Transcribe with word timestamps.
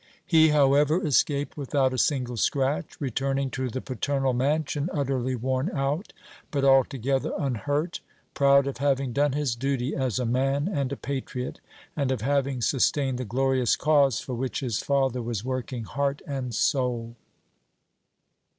He, 0.25 0.49
however, 0.49 1.05
escaped 1.05 1.55
without 1.55 1.93
a 1.93 1.97
single 1.99 2.35
scratch, 2.35 2.99
returning 2.99 3.51
to 3.51 3.69
the 3.69 3.81
paternal 3.81 4.33
mansion 4.33 4.89
utterly 4.91 5.35
worn 5.35 5.69
out, 5.75 6.11
but 6.49 6.63
altogether 6.65 7.31
unhurt, 7.37 7.99
proud 8.33 8.65
of 8.65 8.77
having 8.77 9.13
done 9.13 9.33
his 9.33 9.55
duty 9.55 9.95
as 9.95 10.17
a 10.17 10.25
man 10.25 10.67
and 10.67 10.91
a 10.91 10.97
patriot, 10.97 11.59
and 11.95 12.11
of 12.11 12.21
having 12.21 12.63
sustained 12.63 13.19
the 13.19 13.25
glorious 13.25 13.75
cause 13.75 14.19
for 14.19 14.33
which 14.33 14.61
his 14.61 14.79
father 14.79 15.21
was 15.21 15.45
working 15.45 15.83
heart 15.83 16.23
and 16.25 16.55
soul. 16.55 17.13